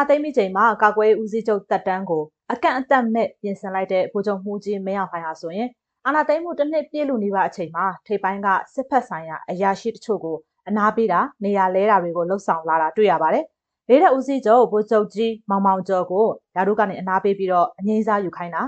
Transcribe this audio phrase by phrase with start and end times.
[0.00, 2.22] အာနာသိမ့်မိချိန်မှာကာကွယ်ဦးစီးချုပ်တပ်တန်းကို
[2.52, 5.68] အကန့်အသတ်မဲ့ပြင်ဆင်လိုက်တဲ့ဗိုလ်ချုပ်မှုကြီးမင်းအောင်လှိုင်ဟာဆိုရင်
[6.06, 10.36] အာနာသိမ့်မှုတစ်နှစ်ပြည့်လူနေပါအချိန်မှာထိပ်ပိုင်းကစစ်ဖက်ဆိုင်ရာအရာရှိတချို့ကို
[10.68, 13.44] အနာပေးတာနေရာလဲတာတွေကိုလှုပ်ဆောင်လာတာတွေ့ရပါတယ်။
[13.88, 16.26] လေးတဲ့ဦးစီးချုပ်ဗိုလ်ချုပ်ကြီးမောင်မောင်ကျော်ကို
[16.56, 18.62] ယာတို့ကနေအနာပေးပြီးတော့အငိမ့်စားယူခိုင်းတာ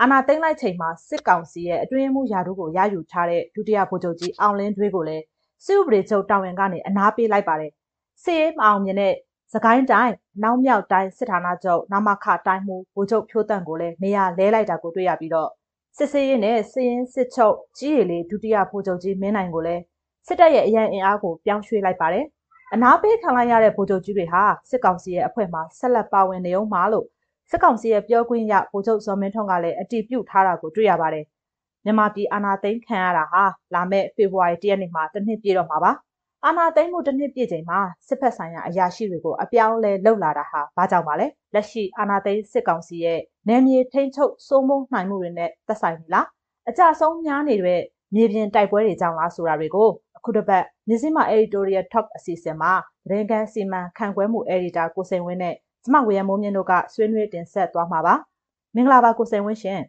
[0.00, 5.24] အာနာသိမ့်လိုက်ချိန်မှာစစ်ကောင်စီရဲ့အတွင်းမှုယာတို့ကိုရယူထားတဲ့ဒုတိယဗိုလ်ချုပ်ကြီးအောင်လင်းထွေးကိုလည်း
[5.64, 7.72] စစ်ဥပဒေချုပ်တာဝန်ကနေအနာပေးလိုက်ပါတယ်။
[8.22, 9.14] စစ်ရေးမအောင်မြင်တဲ့
[9.52, 15.50] စကိုင်းတိုင်းနောက်မြောက်တိုင်းစစ်ဌာနချုပ်နမခတိုင်းမှုဗိုလ်ချုပ်ဖြိုးတန့်ကိုလည်းနေရာလဲလိုက်တာကိုတွေ့ရပြီးတော့
[15.96, 19.82] စစ်စေးရင်နဲ့စစ်ရင်စစ်ချုပ်ကြီးရည်လေးဒုတိယဗိုလ်ချုပ်ကြီးမင်းနိုင်ကိုလည်း
[20.26, 22.24] စစ်တပ်ရဲ့အရန်အင်အားကိုပြောင်းရွှေ့လိုက်ပါတယ်။
[22.74, 27.06] အနာပေးခံလိုက်ရတဲ့ဗိုလ်ချုပ်ကြီးတွေဟာစစ်ကောင်စီရဲ့အဖွဲ့မှဆက်လက်ပါဝင်နေအောင်မှာလို့
[27.50, 31.24] စစ်ကောင်စီရဲ့ပြောခွင့်ရဗိုလ်ချုပ်ဇော်မင်းထွန်းကလည်းအတည်ပြုထားတာကိုတွေ့ရပါတယ်။
[31.84, 33.42] မြန်မာပြည်အာဏာသိမ်းခံရတာဟာ
[33.74, 35.92] လာမယ့်ဖေဖော်ဝါရီ၁ရက်နေ့မှာတစ်နှစ်ပြည့်တော့မှာပါ။
[36.46, 46.26] အာဏာသိမ်းမှုတစ်နှစ်ပြည့်ချိန်မှာစစ်ဖက်ဆိုင်ရာအရာရှိတွေကိုအပြောင်းလဲလှုပ်လာတာဟာဘာကြောင့်ပါလဲလက်ရှိအာဏာသိမ်းစစ်ကောင်စီရဲ့နယ်မြေထိန်းချုပ်စိုးမိုးနိုင်မှုတွေနဲ့သက်ဆိုင်ပြီလား
[46.68, 47.82] အကြဆုံးများနေတဲ့
[48.14, 52.72] မြေပြင်တိုက်ပွဲတွေကြောင့်လားဆိုတာတွေကိုအခုတစ်ပတ်မြစည်းမ editorial talk အစီအစဉ်မှာ
[53.10, 58.14] ရင်ကန်စီမံခန့်ခွဲမှု editor ကိုစိန်ဝင်းနဲ့ကျမဝေယမိုးမြင့်တို့ကဆွေးနွေးတင်ဆက်သွားမှာပါ
[58.74, 59.80] မင်္ဂလာပါကိုစိန်ဝင်းရှင်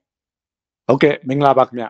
[0.87, 1.83] ဟုတ်ကဲ့မင်္ဂလာပါခင်ဗျ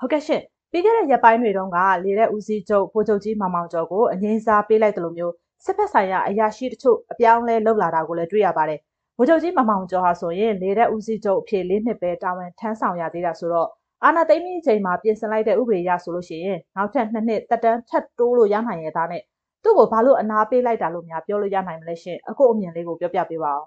[0.00, 0.42] ဟုတ်ကဲ့ရှင်
[0.74, 8.80] ပြီးခဲ့တဲ့ရက်ပိုင်းတွေတုန်းကလေတဲ့ဦးစီးချုပ်ဗိုလ်ချုပ်ကြီးမောင်မောင်ကျော်ကိုအငိမ့်စားပေးလိုက်တယ်လို့မျိုးစစ်ဖက်ဆိုင်ရာအရာရှိတချို့အပြောင်းလဲလှုပ်လာတာကိုလည်းတွေ့ရပါတယ်။
[9.18, 13.68] ဗိုလ်ချုပ်ကြီးမောင်မောင်ကျော်ဟာဆိုရင်လေတဲ့ဦးစီးချုပ်အဖြစ်လေးနှစ်ပဲတာဝန်ထမ်းဆောင်ရသေးတာဆိုတော့
[14.04, 19.22] အာဏာသိမ်းပြီးချိန်မှာပြင်ဆင်လိုက်တဲ့ဥပဒေအရဆိုလို့ရှိရင်နောက်ထပ်နှစ်နှစ်တက်တန်းထပ်တိုးလို့ရနိုင်ရသားနဲ့
[19.62, 23.62] သူ့ကိုဘာလို့အနာပေးလိုက်တာလို့များပြောလို့ရနိုင်မလဲရှင်အခုအမြင်လေးကိုပြောပြပေးပါဦး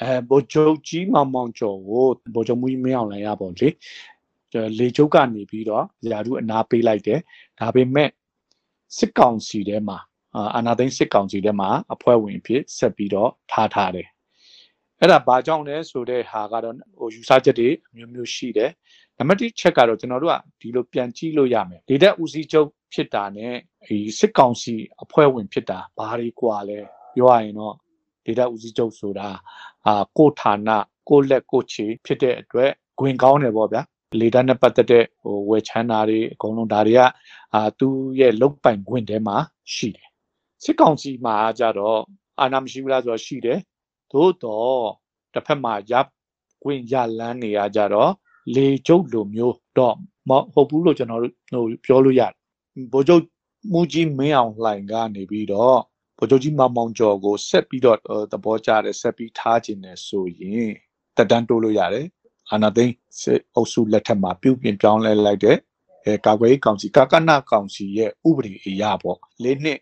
[0.00, 3.68] အဲဗိုလ်ချုပ်ကြီးမောင်မောင်ကျော်ကိုဗိုလ်ချုပ်မူကြီးမင်းအောင်လှိုင်ရပေါ့လေ
[4.78, 7.20] လေကျုပ်ကနေပြီးတော့ယာရုအနာပေးလိုက်တယ်
[7.60, 8.10] ဒါပေမဲ့
[8.96, 9.98] စစ်ကောင်စီထဲမှာ
[10.54, 14.08] အာနာသိန်းစစ်ကောင်စီထဲမှာအဖွဲ့ဝင်ဖြစ်ဆက်ပြီးတော့ထားထားတယ်
[15.00, 18.70] အဲ့ဒါဘာကြောင့်လဲဆိုတဲ့ဟာကတော့ဟိုယူဆချက်တွေအမျိုးမျိုးရှိတယ်
[19.18, 23.54] နံပါတ်1ချက်ကတော့ကျွန်တော်တို့ကဒီလိုပြန်ကြည့်လို့ရမယ်ဒေတာဦးစီးချုပ်ဖြစ်တာနဲ့
[23.86, 26.78] ဒီစစ်ကောင်စီအဖွဲ့ဝင်ဖြစ်တာဘာတွေကွာလဲ
[27.14, 27.74] ပြောရရင်တော့
[28.26, 29.28] ဒေတာဦးစီးချုပ်ဆိုတာ
[29.86, 30.70] အာကိုဌာန
[31.08, 33.82] ကိုလက်ကိုချေဖြစ်တဲ့အတွက်ဂွင်ကောင်းတယ်ပေါ့ဗျာ
[34.18, 37.00] လေဒါနဲ့ပတ်သက်တဲ့ဟိုဝယ်ချမ်းတာတွေအကုန်လုံးဒါတွေက
[37.54, 39.36] အာသူ့ရဲ့လုတ်ပိုင်ခွင့်ထဲမှာ
[39.74, 40.08] ရှိတယ်
[40.62, 42.00] စစ်ကောင်စီမှာကြတော့
[42.40, 43.58] အာဏာမရှိဘူးလားဆိုတော့ရှိတယ်
[44.12, 44.78] သို့တော့
[45.34, 46.06] တစ်ဖက်မှာရပ်
[46.62, 48.12] ခွင့်ရလန်းနေရကြတော့
[48.54, 49.96] လေကျုပ်လိုမျိုးတော့
[50.28, 52.34] မဟုတ်ဘူးလို့ကျွန်တော်တို့ဟိုပြောလို့ရတယ်
[52.92, 53.22] ဗိုလ်ချုပ်
[53.72, 55.78] မူကြီးမင်းအောင်လှိုင်ကနေပြီးတော့
[56.18, 57.98] ဗိုလ်ချုပ်ကြီးမောင်မောင်ကျော်ကိုဆက်ပြီးတော့
[58.32, 60.70] သဘောကျတယ်ဆက်ပြီးထားခြင်းနဲ့ဆိုရင်
[61.16, 62.06] တက်တန်းတိုးလို့ရတယ်
[62.52, 65.56] အာနာသိန်းစစ်အုပ်စုလက်ထက်မှာပြုပြင်ပြောင်းလဲလိုက်တဲ့
[66.04, 69.78] အဲကာကွယ်ရေးကောင်စီကာကနကောင်စီရဲ့ဥပဒေအရပေါ့၄နှစ်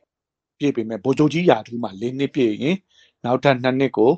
[0.59, 2.77] ပြည့်ပြီမဲ့ဗိုလ်ချုပ်ကြီးရာထူးမှာ၄နှစ်ပြည့်ရင်
[3.25, 4.13] နောက်ထပ်2နှစ်ကို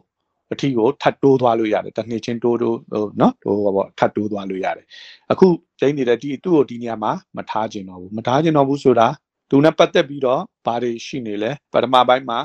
[0.52, 4.86] အထီကိုထပ်တိုးသွားလို့ရတယ်တစ်နှစ်ချင်းတိုးတိုးဟိုနော်ဟိုပေါ့ထပ်တိုးသွားလို့ရတယ်
[5.32, 5.46] အခု
[5.80, 9.08] ကျင်းနေတဲ့ဒီသူ့ကိုဒီနေရာမှာမထားကျင်တော့ဘူးမထားကျင်တော့ဘူးဆိုတာ
[9.50, 12.38] သူနဲ့ပတ်သက်ပြီးတော့ဘာတွေရှိနေလဲပထမပိုင်းမှာ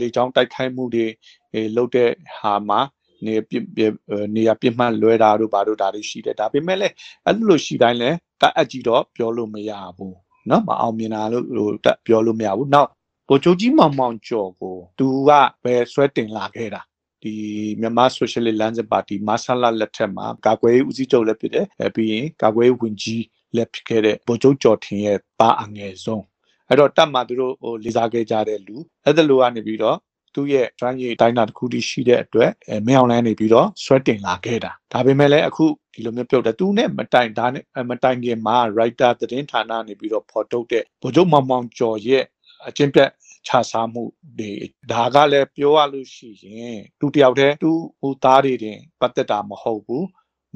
[0.00, 1.06] လေချောင်းတိုက်ခိုက်မှုတွေ
[1.76, 2.80] လုပ်တဲ့ဟာမှာ
[3.25, 3.55] နေပြ
[4.35, 6.93] နေရပြမှတ်လွဲတာတို့ဘာတို့ဒါတွေရှိတယ်ဒါပေမဲ့လည်း
[7.25, 10.15] အဲ့လိုရှိတိုင်းလည်းကအကြည့်တော့ပြောလို့မရဘူး
[10.47, 11.69] เนาะမအောင်မြင်တာလို့ဟို
[12.07, 12.89] ပြောလို့မရဘူးနောက်
[13.29, 15.31] ဗိုလ်ချုပ်ကြီးမောင်မောင်ကျော်ကိုသူက
[15.63, 16.81] ပဲဆွဲတင်လာခဲ့တာ
[17.23, 17.33] ဒီ
[17.81, 23.23] မြန်မာဆိုရှယ်လစ်လမ်းစဉ်ပါတီမာဆလာလက်ထက်မှာကာကွယ်ရေးဦးစီးချုပ်လည်းဖြစ်တယ်အဲပြီးရင်ကာကွယ်ရေးဝန်ကြီး
[23.55, 26.23] လည်းဖြစ်ခဲ့တဲ့ဗိုလ်ချုပ်ကျော်ထင်ရဲ့ပါအငယ်ဆုံး
[26.69, 29.97] အဲ့တော့တပ်မှာသူတို့ဟိုလေးစားခဲ့ကြတဲ့လူအဲ့ဒါလိုကနေပြီးတော့
[30.34, 35.64] သူ့ရဲ့ drive ရေးတိုင်းတာတစ်ခုတည်းရှိတဲ့အတွက်အဲမင်းအောင်လန်းနေပြီးတော့ဆွဲတင်လာခဲ့တာဒါပေမဲ့လည်းအခု
[35.94, 42.24] ဒီလိုမျိုးပြုတ်တယ်သူနဲ့မတိုင်ဒါနဲ့မတိုင်ခင်မှာ writer သတင်းဌာနနေပြီးတော့ဖော်ထုတ်တဲ့ဗိုလ်ချုပ်မောင်မောင်ကျော်ရဲ့
[42.68, 43.10] အချင်းပြတ်
[43.46, 44.02] ခြားစားမှု
[44.38, 44.52] တွေ
[44.92, 47.70] ဒါကလည်းပြောရလို့ရှိရင်သူတယောက်တည်းသူ
[48.00, 50.06] ဟိုသားတွေတင်ပတ်သက်တာမဟုတ်ဘူး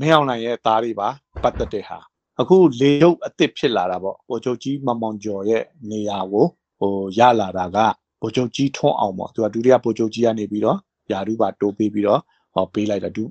[0.01, 1.09] မင်းအောင်လှိုင်ရဲ့သားတွေပါ
[1.43, 1.99] ပတ်သက်တဲ့ဟာ
[2.41, 6.47] အခုလေရုပ်အစ်စ်ဖြစ်လာတာပေါ့ဗိုလ်ချုပ်ကြီးမောင်မောင်ကျော်ရဲ့နေရာကို
[6.79, 7.79] ဟိုရလာတာက
[8.25, 10.79] ဗိုလ်ချုပ်ကြီးထွန်းအောင်ပေါ့သူကဒုတိယဗိုလ်ချုပ်ကြီးကနေပြီးတော့
[11.13, 12.21] ယာရုပါတိုးပေးပြီးတော့
[12.55, 13.25] ဟောပေးလိုက်တာဒု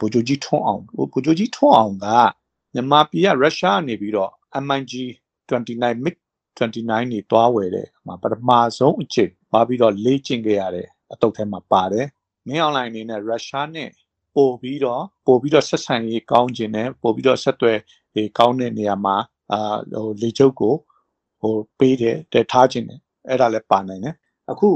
[0.00, 2.06] ဗိုလ်ချုပ်ကြီးထွန်းအောင်ဗိုလ်ချုပ်ကြီးထွန်းအောင်က
[2.74, 4.30] မြန်မာပြည်ကရုရှားနေပြီးတော့
[4.68, 4.92] MIG
[5.48, 6.16] 29 MiG
[6.58, 12.06] 29နေတွားဝယ်တယ်မှာပထမဆုံးအချိန်ပါပြီးတော့လေ့ကျင့်ခဲ့ရတဲ့အတုပ်ထဲမှာပါတယ်
[12.46, 13.90] မင်းအွန်လိုင်းအနေနဲ့ရုရှားနဲ့
[14.34, 17.78] ပို့ပြီးတော့ပို့ပြီးတော့ဆက်ဆံရေးကောင်းခြင်းနဲ့ပို့ပြီးတော့ဆက်သွယ်
[18.16, 19.16] ရေးကောင်းတဲ့နေရာမှာ
[19.52, 20.74] အာဟိုလေချုပ်ကို
[21.40, 24.14] ဟိုပေးတယ်တထားခြင်းနဲ့ အဲ့ဒါလည်းပါနိုင်တယ်
[24.50, 24.68] အခု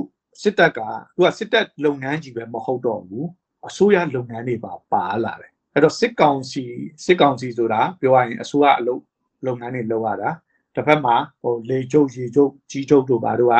[0.42, 0.80] စစ်တပ်က
[1.16, 3.26] သူကစစ်တပ်လုပ်ငန်းကြီးပဲမဟုတ်တော့ဘူး
[3.68, 6.62] အစိုးရလုပ်ငန်းတွေပါပါလာတယ်အဲ့တော့စစ်ကောင်စီ
[7.04, 9.02] စစ်ကောင်စီဆိုတာပြောရရင်အစိုးရအလုပ်
[9.46, 10.30] လုပ်ငန်းတွေလုပ်ရတာ
[10.74, 13.56] တစ်ဖက်မှာဟိုလေကျုပ်ရေကျုပ်ကြီးကျုပ်တို့ဘာတို့က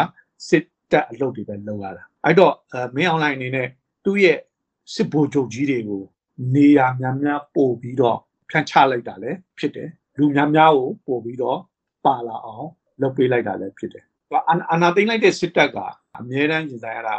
[0.49, 2.55] စစ်တပ်အလုပ်တွေပဲလုပ်ရတာအဲ့တော့
[2.97, 3.69] မင်းအွန်လိုင်းအနေနဲ့
[4.05, 4.39] သူ့ရဲ့
[4.95, 6.03] စစ်ဗိုလ်ချုပ်ကြီးတွေကို
[6.55, 8.19] နေရာများများပို့ပြီးတော့
[8.51, 9.89] ဖြန့်ချလိုက်တာလည်းဖြစ်တယ်
[10.19, 11.59] လူများများကိုပို့ပြီးတော့
[12.05, 12.69] ပါလာအောင်
[13.01, 14.05] လုပ်ပေးလိုက်တာလည်းဖြစ်တယ်
[14.71, 15.77] အာနာသိမ့်လိုက်တဲ့စစ်တပ်က
[16.19, 17.17] အမြဲတမ်းရင်ဆိုင်ရတာ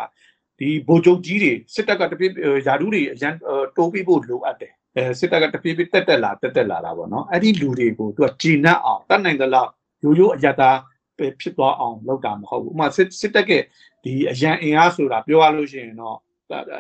[0.60, 2.34] ဒီဗိုလ်ချုပ်ကြီးတွေစစ်တပ်ကတပြည့်
[2.68, 3.34] ယာဒူးတွေအရန်
[3.78, 9.70] တိုးပြီးဖို့လိုအပ်တယ်အဲစစ်တပ်ကတပြည့်ပြည့်တက်တက်လာတက်တက်လာတာပေါ့နော်အဲ့ဒီလူတွေကိုသူကဂျင်းနှက်အောင်တတ်နိုင်သလောက်
[10.04, 10.72] ရိုးရိုးအယတာ
[11.40, 13.52] ဖြစ်သွားအောင်လုပ်တာမဟုတ်ဘူးဥပမာစစ်စစ်တပ်က
[14.04, 16.18] ဒီအရန်အင်အားဆိုတာပြောရလို့ရှိရင်တော့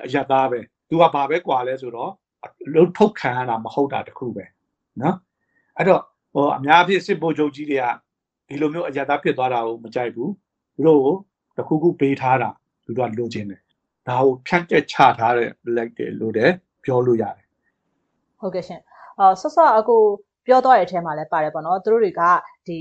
[0.05, 0.59] အယတာပဲ
[0.89, 2.11] သူကဘာပဲကွာလဲဆိုတော့
[2.73, 4.45] လှုပ်ထုတ်ခံရတာမဟုတ်တာတခုပဲ
[5.01, 5.15] နော်
[5.77, 6.01] အဲ့တော့
[6.33, 7.85] ဟိုအများဖြစ်စစ်ဗိုလ်ချုပ်ကြီးတွေက
[8.49, 10.31] ဒီလိုမျိုးအယတာဖြစ်သွားတာကိုမကြိုက်ဘူး
[10.75, 11.15] သူတို့ကို
[11.57, 12.49] တခုခုပေးထားတာ
[12.85, 13.61] သူတို့ကလိုချင်တယ်
[14.07, 16.53] ဒါကိုဖြန့်ကျက်ချထားတဲ့ black တွေလို့လည်း
[16.83, 17.45] ပြောလို့ရတယ်
[18.39, 18.81] ဟုတ်ကဲ့ရှင်
[19.19, 19.97] အော်ဆော့ဆော့အခု
[20.45, 22.21] ပြောတော့တဲ့အထဲမှာလည်းပါတယ်ပေါ့နော်သူတို့တွေက
[22.67, 22.79] ဒီ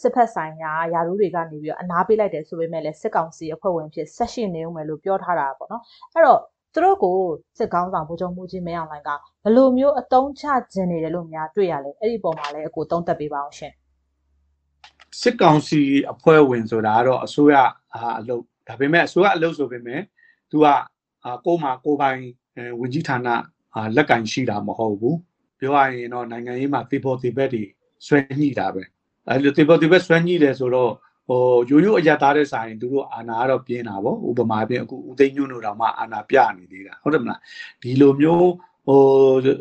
[0.00, 5.82] စစ်ဖက်ဆိုင်ရာယာရုတွေကနေပြီးတော့အနားပေးလိုက်တယ်ဆိုပေမဲ့လည်းစစ်ကောင်စီအဖွဲ့ဝင်ဖြစ်ဆက်ရှိနေဦးမယ်လို့ပြောထားတာပေါ့နော်
[6.14, 6.40] အဲ့တော့
[6.74, 7.16] သူတို့ကို
[7.58, 9.10] စစ်ကောင်းဆောင်ဗိုလ်ချုပ်မှုကြီးမင်းအောင်လှိုင်က
[9.44, 13.72] ဘယ်လိုမျိုးအတုံးချခြင်းနေတယ်လို့များတွေ့ရလဲအဲ့ဒီပုံမှာလည်းအကိုသုံးသပ်ပေးပါအောင်ရှင်
[15.20, 15.80] စစ်ကောင်စီ
[16.12, 17.54] အဖွဲ့ဝင်ဆိုတာကတော့အစိုးရ
[18.18, 20.00] အလုပ်ဒါပေမဲ့အစိုးရအလုပ်ဆိုပေမဲ့
[20.50, 20.66] သူက
[21.46, 22.20] ကိုမှကိုပိုင်
[22.80, 23.28] ဝင်ကြီးဌာန
[23.96, 25.18] လက်ကင်ရှိတာမဟုတ်ဘူး
[25.58, 27.64] ပြောရရင်တော့နိုင်ငံရေးမှာသေပေါ်သေဘက်တွေ
[28.06, 28.82] ဆွဲညှိတာပဲ
[29.28, 30.92] အဲလိုသေပေါ်သေဘက်ဆွဲညှိတယ်ဆိုတော့
[31.28, 31.40] ဟို
[31.70, 37.40] ရိုးရိုးအရသားတဲ့ဆိုင်သူတို့အာနာကတော့ပြင်းတာပေါ့ဥပမာပြအခုဦးသိန်းညွန့်တို့တောင်မှအာနာပြနေသေးတာဟုတ်တယ်မလား
[37.82, 38.48] ဒီလိုမျိုး
[38.86, 39.00] ဟို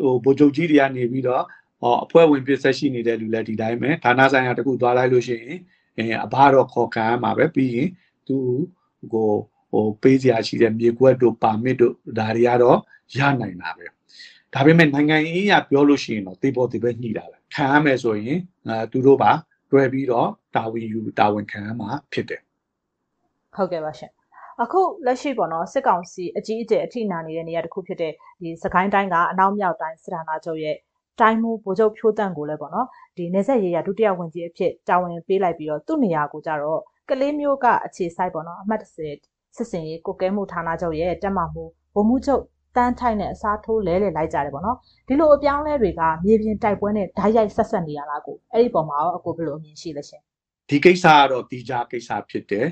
[0.03, 1.43] ဟိုဗိုလ်ချုပ်ကြီးတွေကနေပြီးတော့
[1.83, 5.59] ဟောအဖွဲ့ဝင်ပြဆက်ရှိနေတဲ့လူလည်းဒီတိုင်းပဲဌာနဆိုင်ရာတခုသွားလိုက်လို့ရှိရင်
[5.97, 7.89] အဲအဘတော့ခေါ်ခံရမှာပဲပြီးရင်
[8.27, 8.37] သူ
[9.13, 9.31] ကို
[9.71, 12.79] ဟိုပေးစရာရှိတဲ့မြေကွက်တို့ပါမစ်တို့ဒါတွေကတော့
[13.17, 13.85] ရနိုင်တာပဲ
[14.53, 18.37] ဒါပေမဲ့နိုင်ငံရေးအရပြောလို့ရှိရင်တော့တေပေါ်တေပဲညှိတာပဲခံရမယ်ဆိုရင်
[18.67, 19.31] အဲသူတို့ပါ
[19.71, 22.41] တွဲပြီးတော့တာဝန်ယူတာဝန်ခံရမှာဖြစ်တယ်
[23.55, 24.11] ဟုတ်ကဲ့ပါရှင်
[24.61, 30.75] အခုလက်ရှိပေါ့နော်စစ်ကောင်စီအကြီးအကျယ်အထိနာနေတဲ့နေရာတစ်ခုဖြစ်တဲ့ဒီစကိုင်းတိုင်းကအနောက်မြောက်တိုင်းစစ်ဌာနချုပ်ရဲ့
[31.19, 32.87] တိုင်းမှုဗိုလ်ချုပ်ဖြိုးတန့်ကိုလည်းပေါ့နော်
[33.17, 36.79] ဒီနေဆက်ရေးရဒုတိယဝန်ကြီးအဖြစ်တာဝန်ပေးလိုက်ပြီးတော့သူ့နေရာကိုကြတော့
[37.09, 41.63] ကလေးမျိုးကအခြေစိုက်ပေါ့နော်အမှတ်30စစ်စင်ရေးကိုကဲမှုဌာနချုပ်ရဲ့တက်မှမှု
[41.95, 42.43] ဗိုလ်မှူးချုပ်
[42.75, 44.77] တန်းထိုက်နဲ့အစားထိုးလဲလဲလိုက်ကြတယ်ပေါ့နော်
[45.07, 50.21] ဒီလိုအပြောင်းလဲတွေကမြေပြင်တိုက်ပွဲနဲ့ဓာတ်ရိုက်ဆက်ဆက်နေရလားကိုအဲ့ဒီပုံမှာရောအကိုဘယ်လိုအမြင်ရှိလဲရှင်
[50.69, 52.67] ဒီကိစ္စကတော့တီကြားကိစ္စဖြစ်တယ်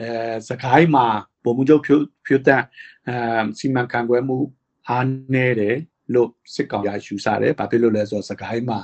[0.00, 0.08] အဲ
[0.48, 1.06] စကိုင်းမှာ
[1.44, 2.64] ဗိုလ်မှူးချုပ်ဖြိုးဖြိုးတန်း
[3.08, 4.36] အဲစီမံခန့်ခွဲမှု
[4.88, 5.76] အားနည်းတယ်
[6.14, 8.78] လို့စစ်ကောင်ရယူဆတယ်။ဘာဖြစ်လို့လဲဆိုတော့စကိုင်းမှာ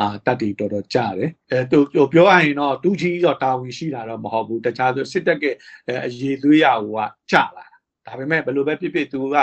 [0.00, 1.78] အာတက်တီတော်တော်ကြတယ်။အဲသူ
[2.12, 5.44] ပြောရရင်တော့တူကြီးတော့တာဝန်ရှိတာတော့မဟုတ်ဘူး။တခြားဆိုစစ်တပ်က
[6.06, 7.00] အရေးသွေးရဟိုက
[7.32, 7.70] ကြလာ
[8.06, 9.36] ဒါပေမဲ့ဘယ်လိုပဲဖြစ်ဖြစ်သူက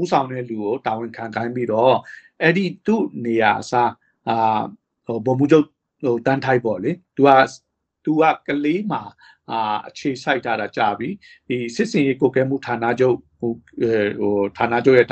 [0.00, 1.94] ဥဆောင်တဲ့လူကိုတာဝန်ခံခိုင်းပြီးတော့
[2.42, 3.90] အဲ့ဒီသူ့နေရာအစား
[4.28, 4.60] အာ
[5.06, 5.64] ဟိုဘုံမှုချုပ်
[6.04, 7.30] ဟိုတန်းထိုက်ပေါ့လေသူက
[8.04, 9.02] သူကကလေးမှာ
[9.50, 11.08] အာအခြေစိုက်ထားတာကြာပြီ
[11.48, 13.52] ဒီစစ်စင်ရေးကိုကဲမှုဌာနချုပ်ဟို
[14.20, 15.06] ဟိုဌာနချုပ်ရဲ့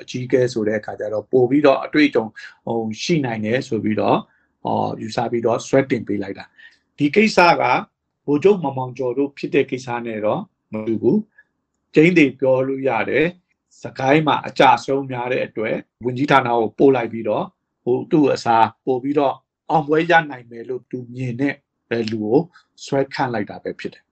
[0.00, 2.24] အကြီးကဲဆိုတဲ့အခါကျတော့ပို့ပြီးတော့အတွေ့အကြုံ
[2.66, 4.18] ဟိုရှိနိုင်တယ်ဆိုပြီးတော့
[4.64, 6.44] ဟောယူဆပြီးတော့ဆွဲတင်ပေးလိုက်တာ
[6.98, 7.62] ဒီကိစ္စက
[8.26, 10.40] ဘိုလ်ချုပ်မမောင်ကျော်တို့ဖြစ်တဲ့ကိစ္စနဲ့တော့
[10.72, 11.20] မတူဘူး
[11.94, 13.26] ကျင်းတွေပြောလို့ရတယ်
[13.82, 17.44] စကိုင်းမှာအကြဆုံးများတဲ့အတွက်ဝင်ကြီးဌာနကိုပို့လိုက်ပြီးတော့
[17.84, 19.34] ဟိုသူ့အစားပို့ပြီးတော့
[19.70, 21.54] အောင်ပွဲရနိုင်မယ်လို့သူမြင်တဲ့
[22.10, 22.38] လူကို
[22.84, 24.02] ဆွဲခန့်လိုက်တာပဲဖြစ်တယ်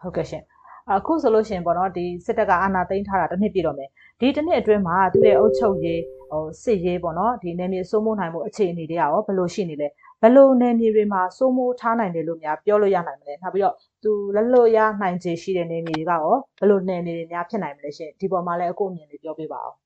[0.00, 0.44] ဟုတ်ကဲ့ရှင်
[0.92, 3.88] အခုဆိုလို့ရှိရင်ပေါ့နော်ဒီစစ်တပ်ကအာဏာသိမ်းထားတာတစ်နှစ်ပြည့်တော့မယ်
[4.20, 9.88] ဒီတစ်နှစ်အတွင်းမှာသူ့ရဲ့အုပ်ချုပ်ရေးဟိုစစ်ရေးပေါ့နော်ဒီနယ်မြေစိုးမိုးနိုင်မှုအခြေအနေတွေကရောဘယ်လိုရှိနေလဲ
[10.22, 16.26] ဘယ်လိုနယ်မြေတွေမှာစိုးမိုးထားနိုင်တယ်လို့များပြောလို့ရနိုင်မလဲနောက်ပြီးတော့သူလက်လွတ်ရနိုင်ခြေရှိတဲ့နယ်မြေတွေကရော
[16.58, 19.76] ဘယ်လိုနယ်မြေတွေများဖြစ်နိုင်မလဲရှင်ဒီပေါ်မှာလည်းအခုအမြင်လေးပြောပြပါအောင်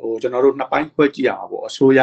[0.00, 2.00] ဟိုကျွန်တော်တို့နှစ်ပိုင်းခွဲကြည့်ရအောင်ပေါ့အစိုးရ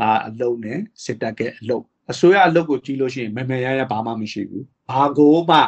[0.00, 5.58] အာအလုံးနဲ့စစ်တပ်ရဲ့အလုံး အစိုးရအလုပ်ကိုကြည့်လို့ရှိရင်မမရရဘာမှမရှိဘူးဘာကိုမှ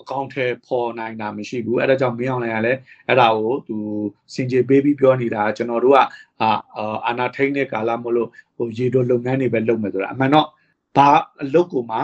[0.00, 2.78] အကောင့်ထဲပေါ်နိုင်တာမရှိဘူးအဲ့ဒါကြောင့်မင်းအောင်လည်းလည်း
[3.08, 3.76] အဲ့ဒါကိုသူ
[4.34, 5.98] စင်ကြေပေးပြီးပြောနေတာကျွန်တော်တို့က
[6.40, 6.50] အာ
[7.06, 10.46] အာနာထိန်တဲ့ကာလမလို့ဟိုရေတိုလုပ်ငန်းတွေပဲလုပ်မယ်ဆိုတာအမှန်တော့
[10.96, 11.08] ဘာ
[11.42, 11.98] အလုပ်ကိုမှ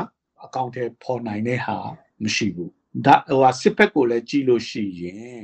[0.44, 1.76] အကောင့်ထဲပေါ်နိုင်တဲ့ဟာ
[2.22, 2.70] မရှိဘူး
[3.06, 5.42] ဒါဟိုစစ်ဘက်ကိုလည်းကြည့်လို့ရှိရင်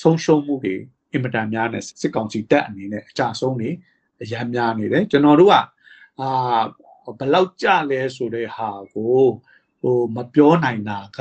[0.00, 0.74] ဆုံးရှုံးမှုတွေ
[1.12, 3.70] အင်မတန်များနေစစ်ကောင်စီတက်အနေနဲ့အကြဆုံးနေ
[4.22, 5.54] အရမ်းများနေတယ်ကျွန်တော်တို့က
[6.20, 6.60] အာ
[7.18, 9.20] ဘလောက်ကြလဲဆိုတဲ့ဟာကို
[9.80, 11.20] ဟိုမပြောနိုင်တာက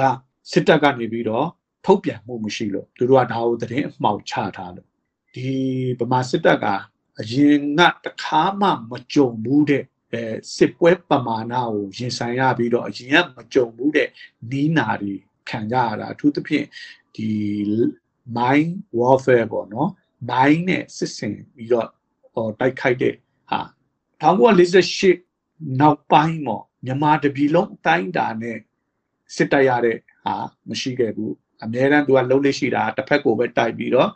[0.51, 1.47] စစ်တပ်ကနေပြီးတော့
[1.85, 4.87] ထုတ်ပြန်မှုမရှိလို့သူတို့ကဒါကိုသတင်းအမှောင်ချထားလို့
[5.35, 5.49] ဒီ
[5.99, 6.65] ဗမာစစ်တပ်က
[7.19, 10.23] အရင်ကတခါမှမကြုံဘူးတဲ့အဲ
[10.55, 14.09] စစ်ပွဲပမာဏကိုရင်ဆိုင်ရပြီးတော့အရင်ကမကြုံဘူးတဲ့
[14.51, 15.15] နီးနာတွေ
[15.49, 16.65] ခံကြရတာအထူးသဖြင့်
[17.15, 17.29] ဒီ
[18.37, 19.89] mind warfare ပေါ့နော်
[20.29, 21.89] mind နဲ့စစ်ဆင်ပြီးတော့
[22.33, 23.15] ဟောတိုက်ခိုက်တဲ့
[23.49, 23.61] ဟာ
[24.21, 25.34] 1948
[25.79, 28.57] နောက်ပိုင်းပေါ့မြန်မာတပြည်လုံးအတိုင်းတာနဲ့
[29.35, 30.35] စစ်တပ်ရတဲ့ဟာ
[30.69, 31.33] မရှိခဲ့ဘူး
[31.63, 34.09] အများတန်းသူကလုံးလေးရှိတာတစ်ဖက်ကိုပဲတိုက်ပြီးတော့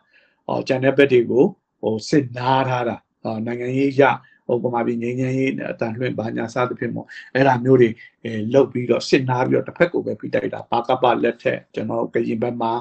[0.47, 1.45] ဟောကျန်တဲ့ဘက်တွေကို
[1.81, 4.01] ဟိုစစ်နာထားတာဟောနိုင်ငံရေးရ
[4.47, 7.89] ဟိုပမာပြည်ငြိမ်းချမ်းရေးအတန်လွှင့်ဘာညာစသဖြင့်ပေါ့အဲ့ဒါမျိုးတွေ
[8.23, 12.71] အဲလုတ်ပြီးတော့စစ်နာပြီးတော့တစ်ဖက်ကိုပဲဖိတိုက်တာပါကပလက်ထက်ကျွန်တော်ကရင်ဘက်မှာ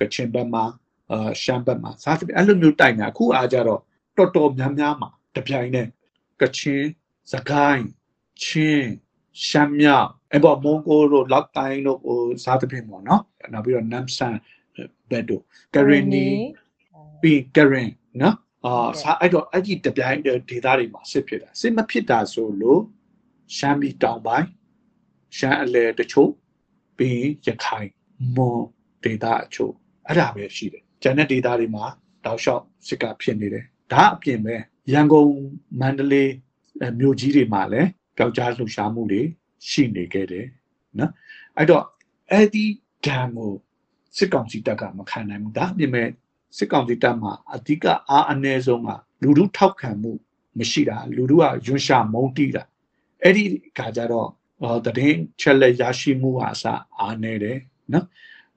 [0.00, 0.64] ကချင်ဘက်မှာ
[1.10, 3.80] အာရှမ်းဘက်မှာစသဖြင့်အဲ့လိုမျိုးတိုက်နေတာအခုအားကြတော့
[4.16, 5.86] တော်တော်များများမှာတပြိုင်နဲ့
[6.40, 6.82] ကချင်
[7.32, 7.86] စကိုင်း
[8.44, 8.88] ချင်း
[9.46, 14.36] ရှမ်းမြောက်အဲ့ပေါ်မွန်ဂိုတို့လောက်တိုင်းတို့ဟိုစားသဖြင့်ပေါ့နော်နောက်ပြီးတော့နမ်ဆန်
[15.10, 15.42] ဘက်တို့
[15.74, 16.26] ကရင်နီ
[17.22, 17.90] ပြီးကရင်
[18.20, 22.82] နော်အာစားအဲ့တော့အဲ့ဒီတပြိုင်ဒေသတွေမှာစစ်ဖြစ်တာစစ်မဖြစ်တာဆိုလို့
[23.56, 24.46] ရှမ်းပြည်တောင်ပိုင်း
[25.36, 26.30] ရှမ်းအလယ်တချို့
[26.98, 27.90] ပြီးရခိုင်
[28.36, 28.62] မွန်
[29.04, 29.72] ဒေသအချို့
[30.06, 31.84] အဲ့ဒါပဲရှိတယ်ကျန်တဲ့ဒေသတွေမှာ
[32.24, 34.54] တောက်လျှောက်စစ်ကဖြစ်နေတယ်ဒါအပြင်ပဲ
[34.92, 35.30] ရန်ကုန်
[35.80, 36.32] မန္တလေး
[36.98, 39.22] မြို့ကြီးတွေမှာလည်း ပျောက်ကြားလှူရှားမှုတွေ
[39.68, 40.46] ရှိနေခဲ့တယ်
[40.98, 41.12] နော်
[41.56, 41.84] အဲ့တော့
[42.30, 42.64] အဲ့ဒီ
[43.06, 43.52] ဒဏ်ကို
[44.16, 46.08] စစ်ကောင်စီတပ်ကမခံနိုင်ဘူးဒါအပြင်မဲ့
[46.56, 48.88] စစ်ကောင်စီတပ်မှာအဓိကအားအနည်းဆုံးက
[49.22, 50.12] လူလူထောက်ခံမှု
[50.58, 52.62] မရှိတာလူလူကယွန်းရှာမုန်းတီးတာ
[53.22, 53.44] အဲ့ဒီ
[53.78, 54.28] ခါကျတော့
[54.86, 56.64] တည်င်းချက်လက်ရရှိမှုအစ
[56.98, 57.58] အားနေတယ်
[57.92, 58.06] နော်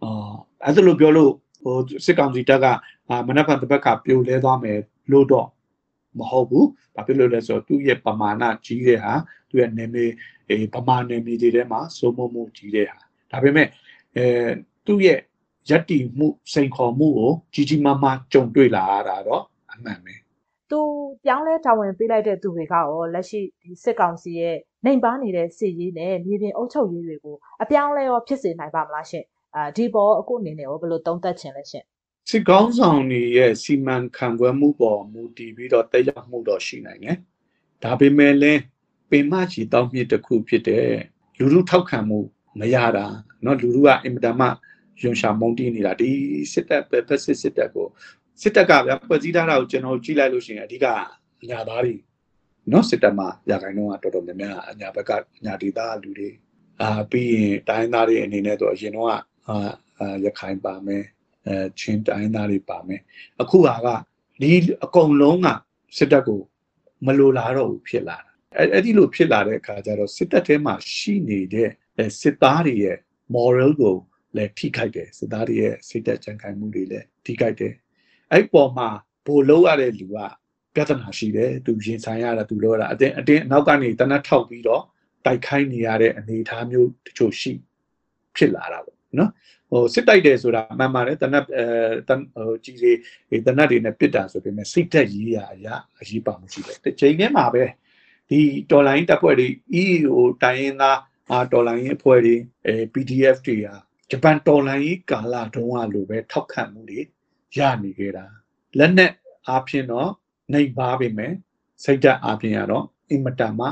[0.03, 1.31] အာအဲ့ဒါလိုပြောလို့
[1.63, 2.65] ဟိုစစ်ကောင်စီတပ်က
[3.27, 4.79] မနက်ဖြန်တစ်ဘက်ကပြိုလဲသွားမယ်
[5.11, 5.47] လို့တော့
[6.19, 6.65] မဟုတ်ဘူး။
[6.95, 9.13] ဘာဖြစ်လို့လဲဆိုတော့သူ့ရဲ့ပမာဏကြီးတဲ့ဟာ
[9.51, 10.05] သူ့ရဲ့နေမေ
[10.49, 12.97] အေးပမာဏနေတွေထဲမှာစိုးမိုးမှုကြီးတဲ့ဟာ
[13.31, 13.67] ဒါပေမဲ့
[14.17, 14.25] အဲ
[14.85, 15.19] သူ့ရဲ့
[15.69, 19.43] ယက်တီမှုစိန်ခေါ်မှုကိုကြီးကြီးမားမားကြုံတွေ့လာရတာတော့
[19.73, 20.15] အမှန်ပဲ
[20.71, 20.79] သူ
[21.25, 31.83] ပြောင်းလဲတာဝန်ပေးလိုက်တဲ့သူတွေကရောလက်ရှိဒီစစ်ကောင်စီရဲ့နိုင်ပါနေတဲ့စစ်ရေးနဲ့မြေပြင်အုပ်ချုပ်ရေးတွေကိုအပြောင်းလဲရောဖြစ်စေနိုင်ပါမလားရှင်အာဒီပေါ်အခုအနေနဲ့ရောဘယ်လိုသုံးသပ်ချင်လဲရှင်
[32.29, 37.17] စစ်ကောင်းဆောင်တွေရဲ့စီမံခန့်ခွဲမှုပေါ်မူတည်ပြီးတော့တက်ရောက်မှုတော့ရှိနိုင်တယ်
[37.83, 38.61] ဒါပေမဲ့လည်း
[39.10, 40.86] ပင်မချီတောင်းမြစ်တစ်ခုဖြစ်တဲ့
[41.38, 42.18] လူလူထောက်ခံမှု
[42.60, 43.06] မရတာ
[43.42, 44.46] เนาะလူလူကအင်မတန်မှ
[45.02, 46.10] ယွန်ရှာမုန်တီးနေတာဒီ
[46.52, 47.86] စစ်တပ်ပဲဖက်စစ်စစ်တပ်ကို
[48.42, 50.86] စစ်တပ်ကဗျာဖွဲ့စည်းထားတာကိုကျွန်တော်ကြည့်လိုက်လို့ရှိရင်အဓိက
[51.42, 51.94] အညာသားတွေ
[52.72, 55.10] နော်စစ်တပ်မှာရာခိုင်နှုန်းကတော်တော်များများအညာဘက်က
[55.44, 56.30] ညာဒေသလူတွေ
[56.80, 59.16] အာပြီးရင်တိုင်းသားတွေအနေနဲ့တော့အရင်တော့အာ
[60.24, 61.04] ရခိုင်ပါမယ်
[61.46, 63.00] အဲချင်းတိုင်းသားတွေပါမယ်
[63.40, 63.88] အခုဟာက
[64.40, 64.52] ဒီ
[64.84, 65.48] အကုန်လုံးက
[65.96, 66.40] စစ်တပ်ကို
[67.06, 71.69] မလိုလားတော့ဘူးဖြစ်လာတာ အဲအဲ့ဒီလိုဖြစ်လာတဲ့အခါကျတော့စစ်တပ်ထဲမှာရှိနေတဲ့
[72.21, 72.97] စစ်သားတွေရဲ့
[73.35, 73.95] moral ကို
[74.35, 77.73] လည်းထိခိုက်တယ်စစ်သားတွေရဲ့စိတ်သက်ကြံခိုင်မှုတွေလည်းထိခိုက်တယ်
[78.31, 78.89] အဲ့ပေါ်မှာ
[79.25, 80.17] ဘိုလ်လုံးရတဲ့လူက
[80.75, 84.83] ပြဿနာရှိတယ်သူရင်ဆိုင်ရတာသူလောရတာအတင်းအတင်းအနောက်ကနေတနတ်ထောက်ပြီးတော့
[85.25, 87.51] တိုက်ခိုင်းနေရတဲ့အနေအထားမျိုးတချို့ရှိ
[88.35, 89.31] ဖြစ်လာတာပေါ့နော်
[89.71, 91.65] ဟိုစစ်တိုက်တယ်ဆိုတာမှန်ပါတယ်တနတ်အဲ
[92.07, 92.91] ဟိုကြီးစီ
[93.47, 97.63] တနတ်တွေနဲ့ပစ်တာဆိုပေမဲ့စိတ်သက်ရေးရအရာအရေးပါမှုရှိတယ်တစ်ချိန်တည်းမှာပဲ
[98.31, 99.47] ဒီတော်လိုင်းတပ်ဖွဲ့တွေ
[99.81, 100.99] EO တိုင်းရင်းသား
[101.31, 102.35] အာတော်လိုင်းအဖွဲ့တွေ
[102.65, 103.75] အဲ PDF တွေဟာ
[104.09, 106.99] ဂျပန်တော်လိုင်းကာလတုန်းကလိုပဲထောက်ခံမှုတွေ
[107.57, 108.25] ရနေခဲ့တာ
[108.77, 109.11] လက်နဲ့
[109.47, 110.09] အားဖြင့်တော့
[110.53, 111.33] နိုင်ပါပေမဲ့
[111.83, 113.67] စိတ်ဓာတ်အားဖြင့်ကတော့အင်မတန်မှ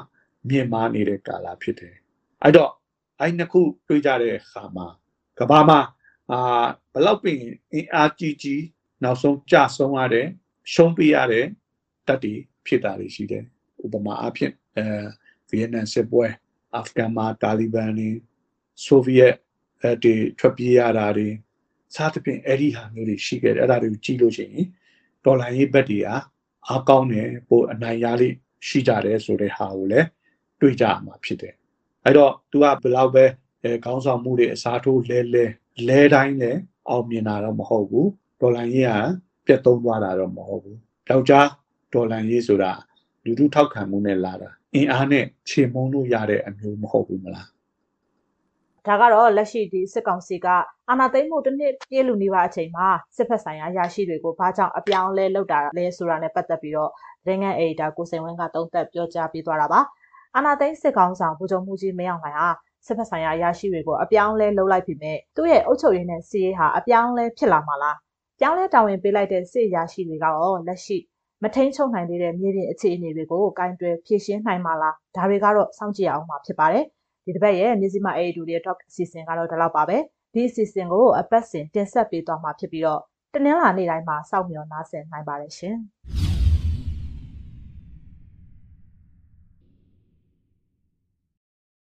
[0.50, 1.96] မြင့်မားနေတဲ့ကာလဖြစ်တယ်
[2.42, 2.72] အဲ့တော့
[3.20, 4.88] အဲ့နှစ်ခုတွေ့ကြတဲ့အခါမှာ
[5.40, 5.80] ကဘာမှာ
[6.32, 7.40] အာဘလောက်ပင်
[7.74, 8.64] အင်အားကြီးကြီး
[9.04, 10.28] နောက်ဆုံးကြဆုံးရတယ်
[10.74, 11.46] ရှုံးပေးရတယ်
[12.08, 13.46] တတ်တည်ဖြစ်တာတွေရှိတယ်
[13.86, 14.86] ဥပမာအဖြစ်အဲ
[15.50, 16.26] ဗီယက်နမ်စစ်ပွဲ
[16.76, 18.10] အာဖဂန်မှာတာလီဘန်တွေ
[18.86, 19.36] ဆိုဗီယက်
[19.82, 21.28] အဲဒီထွက်ပြေးရတာတွေ
[21.96, 24.68] စားသဖြင့်အဲ့ဒီဟာမျိုးတွေရှိခဲ့တယ်အဲ့ဒါတွေကိုကြည့်လို့ရှိရင်
[25.26, 26.04] ဒေါ်လာရေးဘက်တွေက
[26.68, 28.30] အားကောင်းတယ်ပိုအနိုင်ရလိ
[28.68, 30.08] ရှိကြတယ်ဆိုတဲ့ဟာကိုလည်း
[30.62, 31.54] တွေ့ကြမှာဖြစ်တယ်
[32.06, 33.26] အဲ့တော့ तू ကဘယ်လောက်ပဲ
[33.64, 35.46] အဲခေါင်းဆောင်မှုတွေအစားထိုးလဲလဲ
[35.88, 36.60] လဲတိုင်းလည်း
[36.90, 38.10] အောင်မြင်တာတော့မဟုတ်ဘူး
[38.42, 38.94] ဒေါ်လာရေးက
[39.46, 40.78] ပြတ်သုံးသွားတာတော့မဟုတ်ဘူး
[41.10, 41.48] ယောက်ျား
[41.94, 42.72] ဒေါ်လာရေးဆိုတာ
[43.30, 47.48] လူထုထောက်ခံမှုနဲ့လာတာအင်အားနဲ့ခြေမုံလို့ရတဲ့အမျိုးမဟုတ်ဘူးမလား
[48.88, 50.48] ဒါကတော့လက်ရှိဒီစစ်ကောင်စီက
[50.90, 56.92] အာဏာသိမ်းမှုတစ်နှစ်ပြည့်လူနေပါအချိန်မှာစစ်ဖက်ဆိုင်ရာရရှိတွေကိုဘာကြောင့်အပြောင်းလဲလုပ်တာလဲဆိုတာနဲ့ပတ်သက်ပြီးတော့
[57.28, 59.82] ရငန်အေဒါကိုစိန်ဝင်းကတုံးသက်ပြောကြားပေးသွားတာပါ
[60.36, 62.48] အာဏာသိမ်းစစ်ကောင်ဆောင်ဗိုလ်ချုပ်မှုကြီးမင်းအောင်လှိုင်ဟာ
[62.86, 67.98] စစ်ဖက်ဆိုင်ရာရရှိတွေကိုအပြောင်းလဲလုပ်လိုက်ပြီမဲ့သူ့ရဲ့အုပ်ချုပ်ရေးနဲ့စီးရေးဟာအပြောင်းလဲဖြစ်လာမှာလား
[68.40, 70.98] ပြောင်းလဲတာဝန်ပေးလိုက်တဲ့စစ်ရရှိတွေကတော့လက်ရှိ
[71.44, 76.86] မထိန်ချုပ်နိုင်သေးတဲ့မြေပြင်အခြေအနေတွေကိုကင်တွယ်ဖြည့်ရှင်းနိုင်မှာလားဒါတွေကတော့စောင့်ကြည့်အောင်မှာဖြစ်ပါတယ်
[77.26, 79.98] ဒီတစ်ပတ်ရဲ့မြစီမအေဒူရဲ့ talk အစီအစဉ်ကတော့ဒီလောက်ပါပဲ
[80.34, 83.02] ဒီအစီအစဉ်ကိုအပတ်စဉ်တင်ဆက်ပေးသွားမှာဖြစ်ပြီးတော့
[83.34, 85.76] တနင်္လာနေ့တိုင်းမှာစောင့်မျှော်နားဆင်နိုင်ပါတယ်ရှင်